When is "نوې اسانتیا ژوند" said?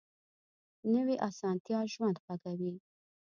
0.93-2.15